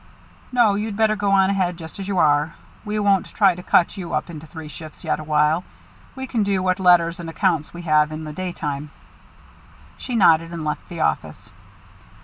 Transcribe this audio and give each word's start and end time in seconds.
"No, 0.51 0.73
you'd 0.73 0.97
better 0.97 1.15
go 1.15 1.37
ahead 1.39 1.77
just 1.77 1.99
as 1.99 2.07
you 2.07 2.17
are. 2.17 2.55
We 2.83 2.97
won't 2.97 3.27
try 3.27 3.53
to 3.53 3.61
cut 3.61 3.97
you 3.97 4.15
up 4.15 4.31
into 4.31 4.47
three 4.47 4.67
shifts 4.67 5.03
yet 5.03 5.19
awhile. 5.19 5.63
We 6.15 6.25
can 6.25 6.41
do 6.41 6.63
what 6.63 6.79
letters 6.79 7.19
and 7.19 7.29
accounts 7.29 7.71
we 7.71 7.83
have 7.83 8.11
in 8.11 8.23
the 8.23 8.33
daytime." 8.33 8.89
She 9.99 10.15
nodded 10.15 10.51
and 10.51 10.65
left 10.65 10.89
the 10.89 11.01
office. 11.01 11.51